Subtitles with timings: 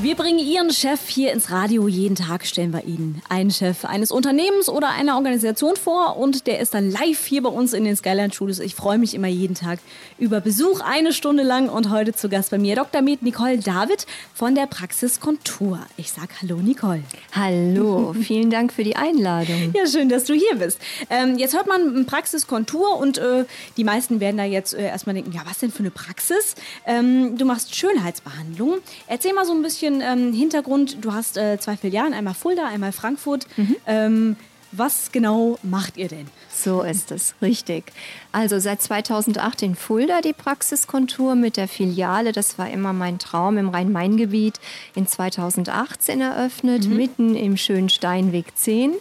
[0.00, 1.88] Wir bringen Ihren Chef hier ins Radio.
[1.88, 6.60] Jeden Tag stellen wir Ihnen einen Chef eines Unternehmens oder einer Organisation vor und der
[6.60, 8.60] ist dann live hier bei uns in den Skyline Studios.
[8.60, 9.80] Ich freue mich immer jeden Tag
[10.16, 13.02] über Besuch, eine Stunde lang und heute zu Gast bei mir Dr.
[13.02, 15.80] Med Nicole David von der Praxis Kontur.
[15.96, 17.02] Ich sage Hallo Nicole.
[17.32, 19.74] Hallo, vielen Dank für die Einladung.
[19.74, 20.78] Ja, schön, dass du hier bist.
[21.10, 23.46] Ähm, jetzt hört man Praxis Kontur und äh,
[23.76, 26.54] die meisten werden da jetzt äh, erstmal denken, ja, was denn für eine Praxis?
[26.86, 28.78] Ähm, du machst Schönheitsbehandlung.
[29.08, 30.98] Erzähl mal so ein bisschen bisschen ähm, Hintergrund.
[31.00, 33.46] Du hast äh, zwei Filialen, einmal Fulda, einmal Frankfurt.
[33.56, 33.76] Mhm.
[33.86, 34.36] Ähm,
[34.70, 36.26] was genau macht ihr denn?
[36.52, 37.84] So ist es, richtig.
[38.32, 42.32] Also seit 2008 in Fulda die Praxiskontur mit der Filiale.
[42.32, 44.60] Das war immer mein Traum im Rhein-Main-Gebiet.
[44.94, 46.96] In 2018 eröffnet, mhm.
[46.96, 48.92] mitten im schönen Steinweg 10.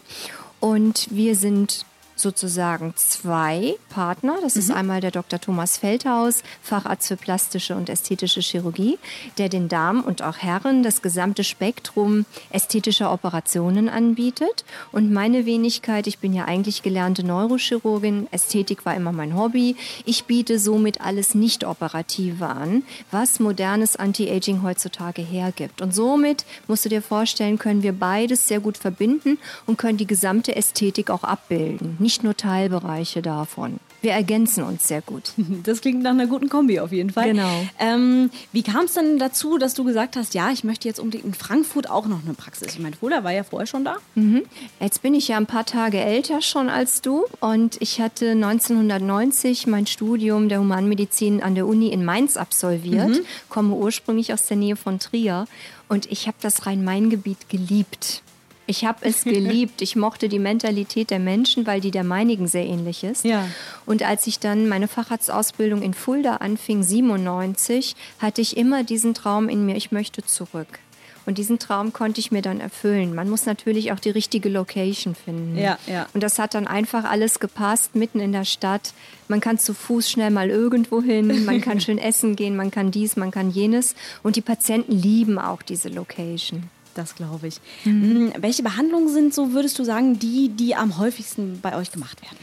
[0.61, 1.85] Und wir sind
[2.17, 4.37] sozusagen zwei Partner.
[4.41, 4.61] Das mhm.
[4.61, 5.39] ist einmal der Dr.
[5.39, 8.97] Thomas Feldhaus, Facharzt für plastische und ästhetische Chirurgie,
[9.37, 14.65] der den Damen und auch Herren das gesamte Spektrum ästhetischer Operationen anbietet.
[14.91, 19.75] Und meine Wenigkeit, ich bin ja eigentlich gelernte Neurochirurgin, Ästhetik war immer mein Hobby.
[20.05, 25.81] Ich biete somit alles Nicht-Operative an, was modernes Anti-Aging heutzutage hergibt.
[25.81, 30.07] Und somit musst du dir vorstellen, können wir beides sehr gut verbinden und können die
[30.07, 33.81] gesamte Ästhetik auch abbilden nicht nur Teilbereiche davon.
[34.01, 35.33] Wir ergänzen uns sehr gut.
[35.63, 37.33] Das klingt nach einer guten Kombi auf jeden Fall.
[37.33, 37.65] Genau.
[37.79, 41.25] Ähm, wie kam es denn dazu, dass du gesagt hast, ja, ich möchte jetzt unbedingt
[41.25, 42.69] in Frankfurt auch noch eine Praxis?
[42.69, 43.97] Ich meine, Fulda war ja vorher schon da.
[44.15, 44.43] Mhm.
[44.79, 49.67] Jetzt bin ich ja ein paar Tage älter schon als du und ich hatte 1990
[49.67, 53.25] mein Studium der Humanmedizin an der Uni in Mainz absolviert, mhm.
[53.49, 55.45] komme ursprünglich aus der Nähe von Trier
[55.89, 58.21] und ich habe das Rhein-Main-Gebiet geliebt.
[58.67, 59.81] Ich habe es geliebt.
[59.81, 63.23] Ich mochte die Mentalität der Menschen, weil die der meinigen sehr ähnlich ist.
[63.23, 63.47] Ja.
[63.85, 69.49] Und als ich dann meine Facharztausbildung in Fulda anfing, 97, hatte ich immer diesen Traum
[69.49, 70.79] in mir, ich möchte zurück.
[71.27, 73.13] Und diesen Traum konnte ich mir dann erfüllen.
[73.13, 75.57] Man muss natürlich auch die richtige Location finden.
[75.57, 76.07] Ja, ja.
[76.13, 78.93] Und das hat dann einfach alles gepasst, mitten in der Stadt.
[79.27, 82.91] Man kann zu Fuß schnell mal irgendwo hin, man kann schön essen gehen, man kann
[82.91, 83.93] dies, man kann jenes.
[84.23, 86.69] Und die Patienten lieben auch diese Location.
[86.97, 87.61] Das glaube ich.
[87.85, 88.33] Mhm.
[88.39, 92.37] Welche Behandlungen sind so, würdest du sagen, die, die am häufigsten bei euch gemacht werden?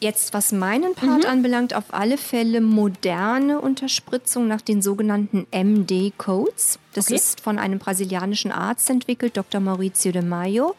[0.00, 1.30] Jetzt, was meinen Part mhm.
[1.30, 6.78] anbelangt, auf alle Fälle moderne Unterspritzung nach den sogenannten MD-Codes.
[6.94, 7.16] Das okay.
[7.16, 9.60] ist von einem brasilianischen Arzt entwickelt, Dr.
[9.60, 10.74] Maurizio de Maio.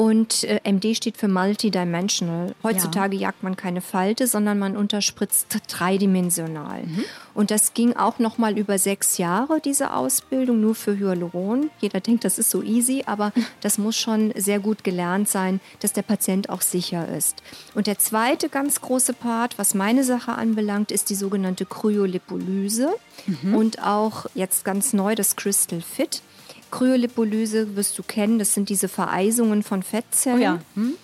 [0.00, 2.54] Und äh, MD steht für Multidimensional.
[2.62, 3.24] Heutzutage ja.
[3.24, 6.84] jagt man keine Falte, sondern man unterspritzt dreidimensional.
[6.84, 7.04] Mhm.
[7.34, 11.70] Und das ging auch noch mal über sechs Jahre, diese Ausbildung, nur für Hyaluron.
[11.82, 15.92] Jeder denkt, das ist so easy, aber das muss schon sehr gut gelernt sein, dass
[15.92, 17.42] der Patient auch sicher ist.
[17.74, 22.88] Und der zweite ganz große Part, was meine Sache anbelangt, ist die sogenannte Kryolipolyse
[23.26, 23.54] mhm.
[23.54, 26.22] und auch jetzt ganz neu das Crystal Fit.
[26.70, 30.38] Kryolipolyse wirst du kennen, das sind diese Vereisungen von Fettzellen.
[30.38, 30.58] Oh ja.
[30.74, 30.94] hm?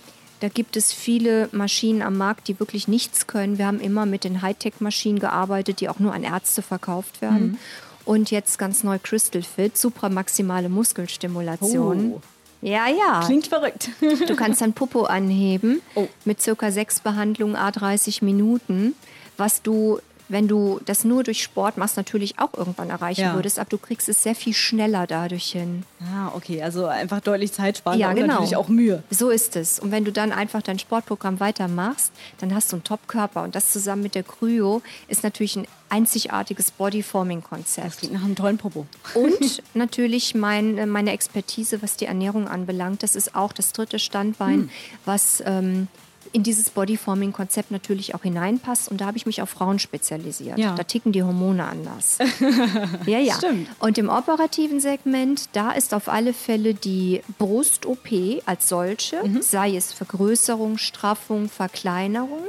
[0.41, 3.57] Da gibt es viele Maschinen am Markt, die wirklich nichts können.
[3.57, 7.53] Wir haben immer mit den Hightech-Maschinen gearbeitet, die auch nur an Ärzte verkauft werden.
[7.53, 7.59] Mhm.
[8.05, 12.13] Und jetzt ganz neu Crystal Fit, supramaximale Muskelstimulation.
[12.13, 12.21] Oh.
[12.61, 13.23] Ja, ja.
[13.25, 13.91] Klingt verrückt.
[14.01, 16.07] du kannst dein Popo anheben oh.
[16.25, 18.95] mit circa sechs Behandlungen a 30 Minuten,
[19.37, 23.35] was du wenn du das nur durch Sport machst, natürlich auch irgendwann erreichen ja.
[23.35, 25.85] würdest, aber du kriegst es sehr viel schneller dadurch hin.
[26.01, 28.35] Ah, okay, also einfach deutlich Zeit sparen ja, und genau.
[28.35, 29.03] natürlich auch Mühe.
[29.11, 29.79] So ist es.
[29.79, 33.73] Und wenn du dann einfach dein Sportprogramm weitermachst, dann hast du einen Top-Körper und das
[33.73, 37.87] zusammen mit der Kryo ist natürlich ein einzigartiges Bodyforming-Konzept.
[37.87, 38.87] Das klingt nach einem tollen Popo.
[39.15, 43.03] Und natürlich mein, meine Expertise, was die Ernährung anbelangt.
[43.03, 44.71] Das ist auch das dritte Standbein, hm.
[45.05, 45.89] was ähm,
[46.33, 48.89] in dieses Bodyforming-Konzept natürlich auch hineinpasst.
[48.89, 50.59] Und da habe ich mich auf Frauen spezialisiert.
[50.59, 50.75] Ja.
[50.75, 52.19] Da ticken die Hormone anders.
[53.07, 53.35] ja, ja.
[53.35, 53.69] Stimmt.
[53.79, 59.43] Und im operativen Segment, da ist auf alle Fälle die Brust-OP als solche, mhm.
[59.43, 62.43] sei es Vergrößerung, Straffung, Verkleinerung,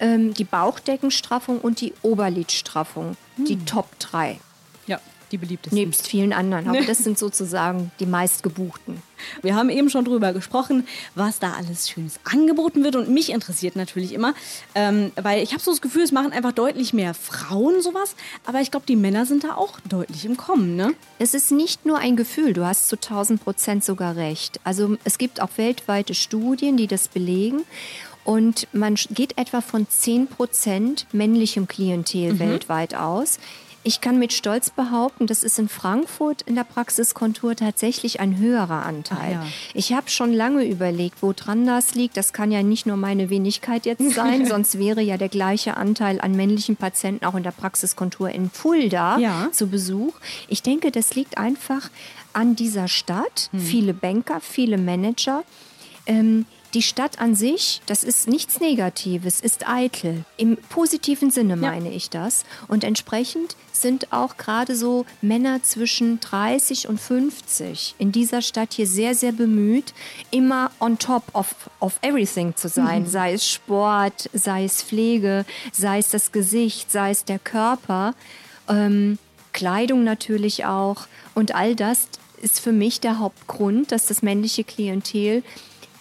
[0.00, 3.16] ähm, die Bauchdeckenstraffung und die Oberlidstraffung.
[3.36, 3.44] Mhm.
[3.44, 4.38] Die Top 3.
[5.32, 5.78] Die beliebtesten.
[5.78, 9.02] Nebst vielen anderen, aber das sind sozusagen die meistgebuchten.
[9.40, 13.76] Wir haben eben schon drüber gesprochen, was da alles Schönes angeboten wird und mich interessiert
[13.76, 14.34] natürlich immer,
[14.74, 18.14] ähm, weil ich habe so das Gefühl, es machen einfach deutlich mehr Frauen sowas,
[18.44, 20.92] aber ich glaube, die Männer sind da auch deutlich im Kommen, ne?
[21.18, 24.60] Es ist nicht nur ein Gefühl, du hast zu 1000 Prozent sogar recht.
[24.64, 27.62] Also es gibt auch weltweite Studien, die das belegen.
[28.24, 32.38] Und man geht etwa von 10 Prozent männlichem Klientel mhm.
[32.38, 33.38] weltweit aus.
[33.84, 38.84] Ich kann mit Stolz behaupten, das ist in Frankfurt in der Praxiskontur tatsächlich ein höherer
[38.86, 39.32] Anteil.
[39.32, 39.46] Ja.
[39.74, 42.16] Ich habe schon lange überlegt, woran das liegt.
[42.16, 46.20] Das kann ja nicht nur meine Wenigkeit jetzt sein, sonst wäre ja der gleiche Anteil
[46.20, 49.48] an männlichen Patienten auch in der Praxiskontur in Fulda Ja.
[49.50, 50.14] zu Besuch.
[50.48, 51.90] Ich denke, das liegt einfach
[52.32, 53.48] an dieser Stadt.
[53.50, 53.60] Hm.
[53.60, 55.42] Viele Banker, viele Manager.
[56.06, 60.24] Ähm, die Stadt an sich, das ist nichts Negatives, ist eitel.
[60.36, 62.44] Im positiven Sinne meine ich das.
[62.68, 68.86] Und entsprechend sind auch gerade so Männer zwischen 30 und 50 in dieser Stadt hier
[68.86, 69.92] sehr, sehr bemüht,
[70.30, 73.06] immer on top of, of everything zu sein.
[73.06, 78.14] Sei es Sport, sei es Pflege, sei es das Gesicht, sei es der Körper.
[78.68, 79.18] Ähm,
[79.52, 81.06] Kleidung natürlich auch.
[81.34, 82.08] Und all das
[82.40, 85.42] ist für mich der Hauptgrund, dass das männliche Klientel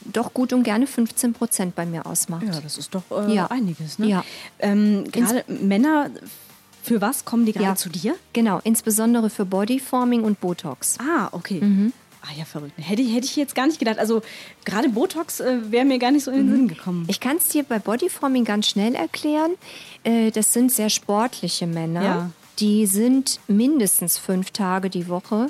[0.06, 2.44] doch gut und gerne 15 Prozent bei mir ausmacht.
[2.44, 3.48] Ja, das ist doch äh, Ja.
[3.48, 4.00] einiges.
[4.00, 4.08] Ne?
[4.08, 4.24] Ja.
[4.60, 6.10] Ähm, Gerade Männer,
[6.84, 7.76] für was kommen die gerade Ja.
[7.76, 8.16] zu dir?
[8.34, 10.98] Genau, insbesondere für Bodyforming und Botox.
[11.00, 11.62] Ah, okay.
[11.62, 11.94] Mhm.
[12.24, 12.74] Ah ja, verrückt.
[12.78, 13.98] Hätte, ich- hätte ich jetzt gar nicht gedacht.
[13.98, 14.22] Also
[14.66, 16.56] gerade Botox äh, wäre mir gar nicht so in den Mhm.
[16.56, 17.06] Sinn gekommen.
[17.08, 19.52] Ich kann es dir bei Bodyforming ganz schnell erklären.
[20.04, 22.04] Äh, Das sind sehr sportliche Männer.
[22.04, 22.30] Ja.
[22.60, 25.48] Die sind mindestens fünf Tage die Woche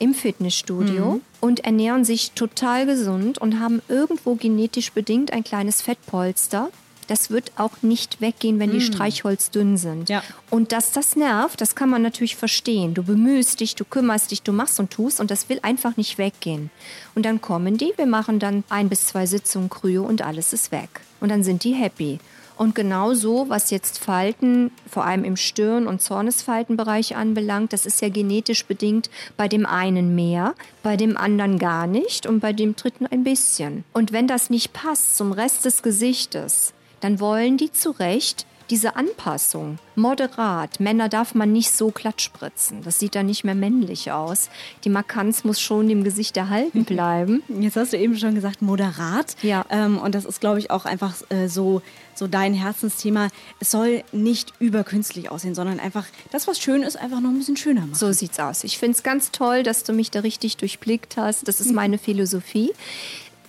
[0.00, 1.20] im Fitnessstudio Mhm.
[1.40, 6.70] und ernähren sich total gesund und haben irgendwo genetisch bedingt ein kleines Fettpolster.
[7.06, 10.08] Das wird auch nicht weggehen, wenn die streichholzdünn sind.
[10.08, 10.14] Mhm.
[10.14, 10.22] Ja.
[10.48, 12.94] Und dass das nervt, das kann man natürlich verstehen.
[12.94, 16.18] Du bemühst dich, du kümmerst dich, du machst und tust und das will einfach nicht
[16.18, 16.70] weggehen.
[17.16, 20.70] Und dann kommen die, wir machen dann ein bis zwei Sitzungen Kryo und alles ist
[20.70, 21.00] weg.
[21.20, 22.20] Und dann sind die happy.
[22.60, 28.02] Und genau so, was jetzt Falten, vor allem im Stirn- und Zornesfaltenbereich anbelangt, das ist
[28.02, 29.08] ja genetisch bedingt
[29.38, 33.84] bei dem einen mehr, bei dem anderen gar nicht und bei dem dritten ein bisschen.
[33.94, 38.96] Und wenn das nicht passt zum Rest des Gesichtes, dann wollen die zu Recht diese
[38.96, 40.80] Anpassung moderat.
[40.80, 42.82] Männer darf man nicht so glatt spritzen.
[42.82, 44.48] Das sieht dann nicht mehr männlich aus.
[44.84, 47.42] Die Markanz muss schon dem Gesicht erhalten bleiben.
[47.48, 49.36] Jetzt hast du eben schon gesagt, moderat.
[49.42, 49.66] Ja.
[49.70, 51.82] Ähm, und das ist, glaube ich, auch einfach äh, so,
[52.14, 53.28] so dein Herzensthema.
[53.58, 57.56] Es soll nicht überkünstlich aussehen, sondern einfach das, was schön ist, einfach noch ein bisschen
[57.56, 57.94] schöner machen.
[57.94, 58.64] So sieht's aus.
[58.64, 61.48] Ich finde es ganz toll, dass du mich da richtig durchblickt hast.
[61.48, 62.72] Das ist meine Philosophie.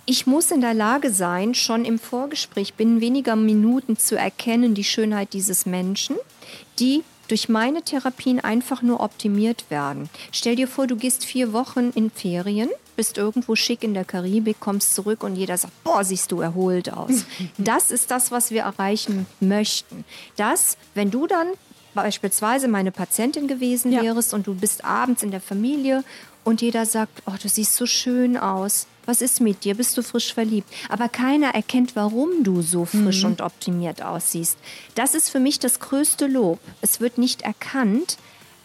[0.04, 4.84] Ich muss in der Lage sein, schon im Vorgespräch binnen weniger Minuten zu erkennen, die
[4.84, 6.16] Schönheit dieses Menschen,
[6.80, 10.10] die durch meine Therapien einfach nur optimiert werden.
[10.32, 14.58] Stell dir vor, du gehst vier Wochen in Ferien, bist irgendwo schick in der Karibik,
[14.60, 17.24] kommst zurück und jeder sagt, boah, siehst du erholt aus.
[17.56, 20.04] Das ist das, was wir erreichen möchten.
[20.36, 21.46] Das, wenn du dann
[21.94, 24.02] beispielsweise meine Patientin gewesen Ja.
[24.02, 26.02] wärst und du bist abends in der Familie
[26.44, 28.86] und jeder sagt, oh, du siehst so schön aus.
[29.04, 29.74] Was ist mit dir?
[29.74, 30.72] Bist du frisch verliebt?
[30.88, 34.56] Aber keiner erkennt, warum du so frisch und optimiert aussiehst.
[34.94, 36.60] Das ist für mich das größte Lob.
[36.80, 38.16] Es wird nicht erkannt,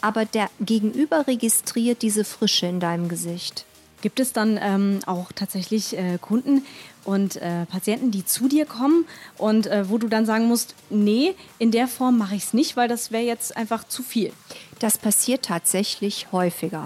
[0.01, 3.66] aber der Gegenüber registriert diese Frische in deinem Gesicht.
[4.01, 6.63] Gibt es dann ähm, auch tatsächlich äh, Kunden
[7.04, 9.06] und äh, Patienten, die zu dir kommen
[9.39, 12.78] und äh, wo du dann sagen musst, nee, in der Form mache ich es nicht,
[12.78, 14.31] weil das wäre jetzt einfach zu viel.
[14.78, 16.86] Das passiert tatsächlich häufiger.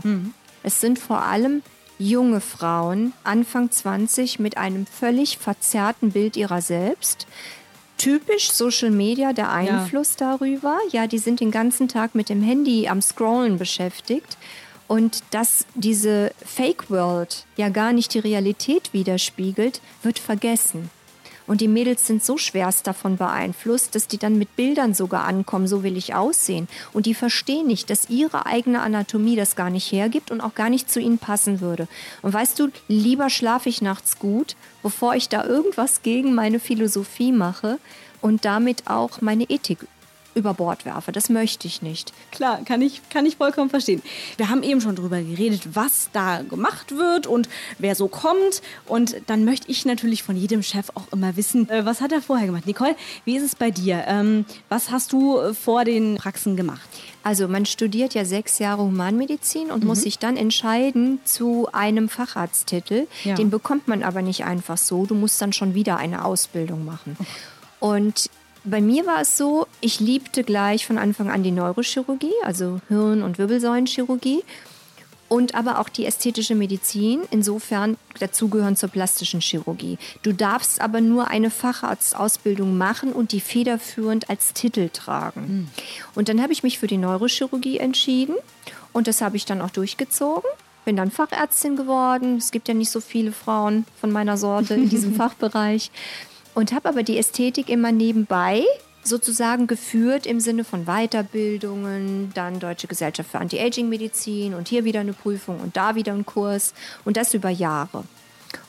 [0.63, 1.63] Es sind vor allem
[2.01, 7.27] junge Frauen, Anfang 20, mit einem völlig verzerrten Bild ihrer selbst.
[7.98, 10.79] Typisch Social Media, der Einfluss darüber.
[10.91, 14.38] Ja, die sind den ganzen Tag mit dem Handy am Scrollen beschäftigt.
[14.88, 20.89] Und dass diese Fake World ja gar nicht die Realität widerspiegelt, wird vergessen.
[21.48, 25.67] Und die Mädels sind so schwerst davon beeinflusst, dass die dann mit Bildern sogar ankommen,
[25.67, 26.67] so will ich aussehen.
[26.93, 30.69] Und die verstehen nicht, dass ihre eigene Anatomie das gar nicht hergibt und auch gar
[30.69, 31.88] nicht zu ihnen passen würde.
[32.21, 37.31] Und weißt du, lieber schlafe ich nachts gut, bevor ich da irgendwas gegen meine Philosophie
[37.31, 37.79] mache
[38.21, 39.79] und damit auch meine Ethik
[40.33, 41.11] über Bord werfe.
[41.11, 42.13] Das möchte ich nicht.
[42.31, 44.01] Klar, kann ich, kann ich vollkommen verstehen.
[44.38, 48.61] Wir haben eben schon drüber geredet, was da gemacht wird und wer so kommt.
[48.88, 52.21] Und dann möchte ich natürlich von jedem Chef auch immer wissen, äh, was hat er
[52.21, 52.65] vorher gemacht.
[52.65, 52.95] Nicole,
[53.25, 54.03] wie ist es bei dir?
[54.07, 56.89] Ähm, was hast du äh, vor den Praxen gemacht?
[57.23, 63.07] Also man studiert ja sechs Jahre Humanmedizin und muss sich dann entscheiden zu einem Facharzttitel.
[63.23, 63.35] Ja.
[63.35, 65.05] Den bekommt man aber nicht einfach so.
[65.05, 67.15] Du musst dann schon wieder eine Ausbildung machen.
[67.79, 68.29] Und
[68.63, 73.23] bei mir war es so, ich liebte gleich von Anfang an die Neurochirurgie, also Hirn-
[73.23, 74.43] und Wirbelsäulenchirurgie.
[75.27, 79.97] Und aber auch die ästhetische Medizin, insofern dazugehören zur plastischen Chirurgie.
[80.23, 85.71] Du darfst aber nur eine Facharztausbildung machen und die federführend als Titel tragen.
[86.15, 88.35] Und dann habe ich mich für die Neurochirurgie entschieden
[88.91, 90.50] und das habe ich dann auch durchgezogen.
[90.83, 92.35] Bin dann Fachärztin geworden.
[92.35, 95.91] Es gibt ja nicht so viele Frauen von meiner Sorte in diesem Fachbereich.
[96.55, 98.65] Und habe aber die Ästhetik immer nebenbei
[99.03, 105.13] sozusagen geführt im Sinne von Weiterbildungen, dann Deutsche Gesellschaft für Anti-Aging-Medizin und hier wieder eine
[105.13, 106.74] Prüfung und da wieder ein Kurs
[107.05, 108.03] und das über Jahre.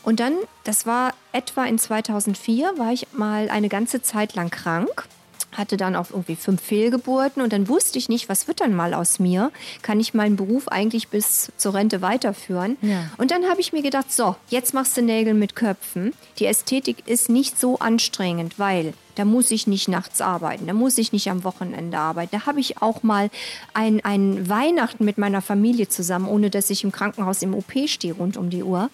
[0.02, 0.34] Und dann,
[0.64, 5.06] das war etwa in 2004, war ich mal eine ganze Zeit lang krank
[5.52, 8.94] hatte dann auch irgendwie fünf Fehlgeburten und dann wusste ich nicht, was wird dann mal
[8.94, 9.52] aus mir?
[9.82, 12.76] Kann ich meinen Beruf eigentlich bis zur Rente weiterführen?
[12.80, 13.10] Ja.
[13.18, 16.12] Und dann habe ich mir gedacht, so, jetzt machst du Nägel mit Köpfen.
[16.38, 20.96] Die Ästhetik ist nicht so anstrengend, weil da muss ich nicht nachts arbeiten, da muss
[20.96, 22.30] ich nicht am Wochenende arbeiten.
[22.32, 23.30] Da habe ich auch mal
[23.74, 28.14] ein, ein Weihnachten mit meiner Familie zusammen, ohne dass ich im Krankenhaus im OP stehe
[28.14, 28.90] rund um die Uhr.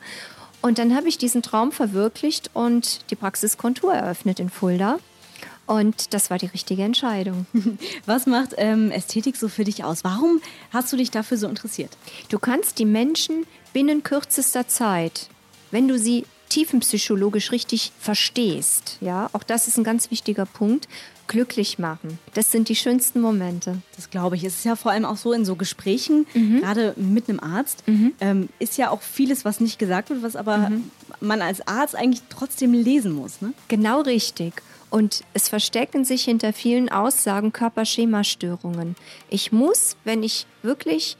[0.60, 4.98] Und dann habe ich diesen Traum verwirklicht und die Praxis Kontur eröffnet in Fulda.
[5.68, 7.46] Und das war die richtige Entscheidung.
[8.06, 10.02] Was macht ähm, Ästhetik so für dich aus?
[10.02, 10.40] Warum
[10.72, 11.96] hast du dich dafür so interessiert?
[12.30, 15.28] Du kannst die Menschen binnen kürzester Zeit,
[15.70, 20.88] wenn du sie tiefenpsychologisch richtig verstehst, ja, auch das ist ein ganz wichtiger Punkt,
[21.26, 22.18] glücklich machen.
[22.32, 23.82] Das sind die schönsten Momente.
[23.96, 24.44] Das glaube ich.
[24.44, 26.60] Es ist ja vor allem auch so in so Gesprächen, mhm.
[26.60, 28.14] gerade mit einem Arzt, mhm.
[28.20, 30.90] ähm, ist ja auch vieles, was nicht gesagt wird, was aber mhm.
[31.20, 33.42] man als Arzt eigentlich trotzdem lesen muss.
[33.42, 33.52] Ne?
[33.68, 34.54] Genau richtig.
[34.90, 38.96] Und es verstecken sich hinter vielen Aussagen Körperschemastörungen.
[39.28, 41.16] Ich muss, wenn ich wirklich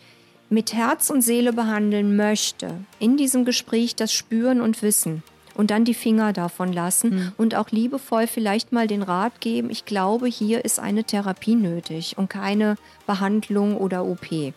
[0.51, 5.23] mit Herz und Seele behandeln möchte, in diesem Gespräch das spüren und wissen
[5.55, 7.33] und dann die Finger davon lassen mhm.
[7.37, 12.17] und auch liebevoll vielleicht mal den Rat geben, ich glaube, hier ist eine Therapie nötig
[12.17, 14.55] und keine Behandlung oder OP.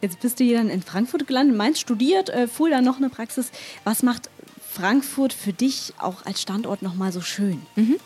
[0.00, 3.52] Jetzt bist du hier dann in Frankfurt gelandet, Mainz studiert, äh, Fulda noch eine Praxis.
[3.84, 4.28] Was macht
[4.72, 7.62] Frankfurt für dich auch als Standort nochmal so schön?
[7.76, 7.96] Mhm.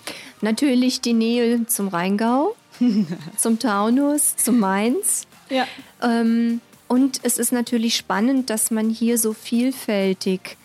[0.40, 2.56] Natürlich die Nähe zum Rheingau,
[3.36, 5.26] zum Taunus, zum Mainz.
[5.48, 5.66] Ja.
[6.02, 10.56] Ähm, und es ist natürlich spannend, dass man hier so vielfältig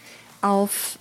[0.41, 0.97] auf,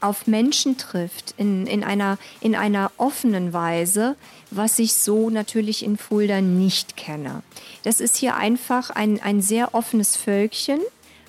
[0.00, 4.16] auf Menschen trifft, in, in, einer, in einer offenen Weise,
[4.50, 7.42] was ich so natürlich in Fulda nicht kenne.
[7.82, 10.80] Das ist hier einfach ein, ein sehr offenes Völkchen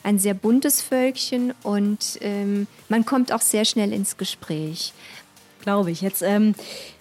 [0.03, 4.93] ein sehr buntes Völkchen und ähm, man kommt auch sehr schnell ins Gespräch.
[5.61, 6.01] Glaube ich.
[6.01, 6.55] Jetzt ähm,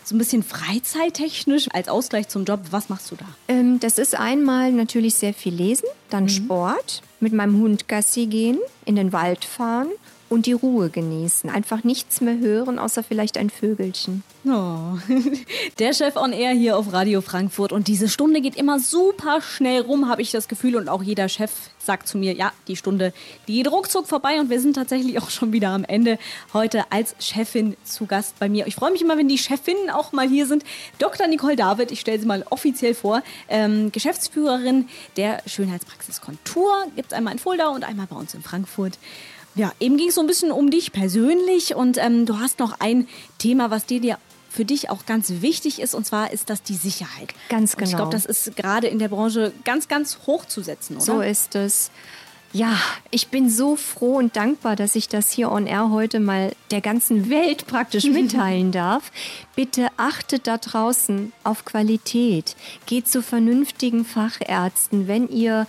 [0.05, 3.27] so ein bisschen freizeittechnisch als Ausgleich zum Job, was machst du da?
[3.49, 6.29] Ähm, das ist einmal natürlich sehr viel lesen, dann mhm.
[6.29, 9.89] Sport, mit meinem Hund Gassi gehen, in den Wald fahren
[10.33, 11.51] und die Ruhe genießen.
[11.51, 14.23] Einfach nichts mehr hören, außer vielleicht ein Vögelchen.
[14.47, 14.99] Oh.
[15.79, 19.83] Der Chef on Air hier auf Radio Frankfurt und diese Stunde geht immer super schnell
[19.83, 20.77] rum, habe ich das Gefühl.
[20.77, 23.13] Und auch jeder Chef sagt zu mir, ja, die Stunde,
[23.47, 26.19] die geht ruckzuck vorbei und wir sind tatsächlich auch schon wieder am Ende
[26.55, 28.67] heute als Chefin zu Gast bei mir.
[28.67, 30.65] Ich freue mich immer, wenn die Chefinnen auch mal hier sind.
[30.99, 31.27] Dr.
[31.27, 37.19] Nicole David, ich stelle sie mal offiziell vor, ähm, Geschäftsführerin der Schönheitspraxis Kontur, gibt es
[37.19, 38.99] einmal in Fulda und einmal bei uns in Frankfurt.
[39.55, 42.81] Ja, eben ging es so ein bisschen um dich persönlich und ähm, du hast noch
[42.81, 44.19] ein Thema, was dir, dir
[44.53, 47.33] für dich auch ganz wichtig ist, und zwar ist das die Sicherheit.
[47.49, 47.85] Ganz genau.
[47.85, 51.05] Und ich glaube, das ist gerade in der Branche ganz, ganz hoch zu setzen, oder?
[51.05, 51.91] So ist es.
[52.55, 52.77] Ja,
[53.11, 56.83] ich bin so froh und dankbar, dass ich das hier on air heute mal der
[56.83, 59.11] ganzen Welt praktisch mitteilen darf.
[59.57, 62.55] Bitte achtet da draußen auf Qualität.
[62.85, 65.67] Geht zu vernünftigen Fachärzten, wenn ihr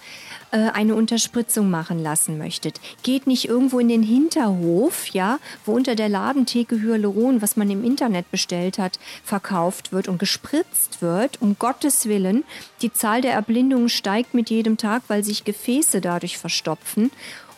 [0.52, 2.82] äh, eine Unterspritzung machen lassen möchtet.
[3.02, 7.86] Geht nicht irgendwo in den Hinterhof, ja, wo unter der Ladentheke Hyaluron, was man im
[7.86, 11.42] Internet bestellt hat, verkauft wird und gespritzt wird.
[11.42, 12.44] Um Gottes Willen,
[12.82, 16.73] die Zahl der Erblindungen steigt mit jedem Tag, weil sich Gefäße dadurch verstopfen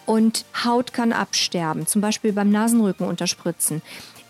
[0.05, 3.81] und Haut kann absterben, zum Beispiel beim Nasenrücken unterspritzen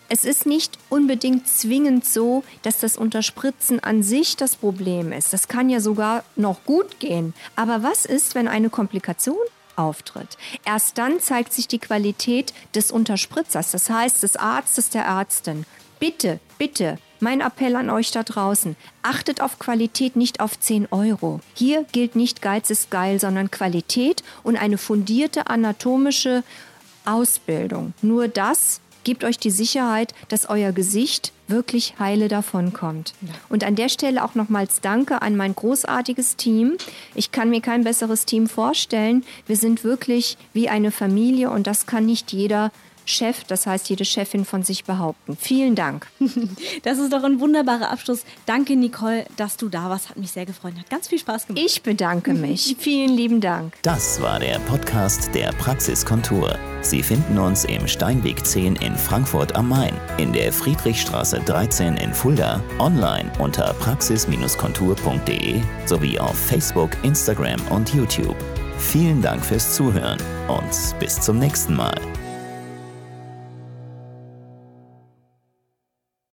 [0.10, 5.34] es ist nicht unbedingt zwingend so, dass das Unterspritzen an sich das Problem ist.
[5.34, 7.34] Das kann ja sogar noch gut gehen.
[7.56, 9.38] Aber was ist, wenn eine Komplikation
[9.76, 10.38] auftritt?
[10.64, 15.66] Erst dann zeigt sich die Qualität des Unterspritzers, das heißt des Arztes, der Ärztin.
[16.00, 21.40] Bitte, bitte, mein Appell an euch da draußen, achtet auf Qualität, nicht auf 10 Euro.
[21.56, 26.44] Hier gilt nicht Geiz ist geil, sondern Qualität und eine fundierte anatomische
[27.04, 27.94] Ausbildung.
[28.04, 33.14] Nur das Gebt euch die Sicherheit, dass euer Gesicht wirklich heile davonkommt.
[33.50, 36.78] Und an der Stelle auch nochmals Danke an mein großartiges Team.
[37.14, 39.24] Ich kann mir kein besseres Team vorstellen.
[39.46, 42.72] Wir sind wirklich wie eine Familie und das kann nicht jeder
[43.06, 45.38] Chef, das heißt jede Chefin von sich behaupten.
[45.38, 46.08] Vielen Dank.
[46.84, 48.24] Das ist doch ein wunderbarer Abschluss.
[48.46, 50.10] Danke, Nicole, dass du da warst.
[50.10, 50.74] Hat mich sehr gefreut.
[50.78, 51.64] Hat ganz viel Spaß gemacht.
[51.66, 52.76] Ich bedanke mich.
[52.80, 53.74] Vielen lieben Dank.
[53.82, 56.58] Das war der Podcast der Praxiskontur.
[56.82, 62.14] Sie finden uns im Steinweg 10 in Frankfurt am Main, in der Friedrichstraße 13 in
[62.14, 68.38] Fulda, online unter praxis-kontur.de sowie auf Facebook, Instagram und YouTube.
[68.78, 71.96] Vielen Dank fürs Zuhören und bis zum nächsten Mal.